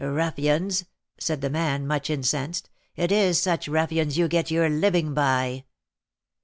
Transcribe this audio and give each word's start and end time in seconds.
"Ruffians!" 0.03 0.85
said 1.19 1.41
the 1.41 1.49
man, 1.51 1.85
much 1.85 2.09
incensed; 2.09 2.71
"it 2.95 3.11
is 3.11 3.37
such 3.39 3.67
ruffians 3.67 4.17
you 4.17 4.27
get 4.27 4.49
your 4.49 4.67
living 4.67 5.13
by." 5.13 5.65